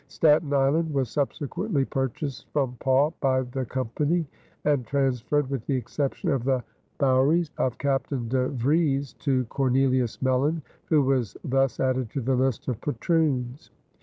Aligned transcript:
Staten 0.07 0.51
Island 0.51 0.91
was 0.91 1.09
subsequently 1.11 1.85
purchased 1.85 2.47
from 2.53 2.75
Pauw 2.79 3.13
by 3.19 3.43
the 3.43 3.65
Company 3.65 4.25
and 4.65 4.83
transferred 4.83 5.47
(with 5.51 5.63
the 5.67 5.75
exception 5.75 6.31
of 6.31 6.43
the 6.43 6.63
bouwerie 6.99 7.47
of 7.59 7.77
Captain 7.77 8.27
De 8.27 8.47
Vries) 8.49 9.13
to 9.19 9.45
Cornelis 9.45 10.17
Melyn, 10.19 10.63
who 10.85 11.03
was 11.03 11.37
thus 11.43 11.79
added 11.79 12.09
to 12.09 12.19
the 12.21 12.35
list 12.35 12.67
of 12.67 12.81
patroons. 12.81 13.69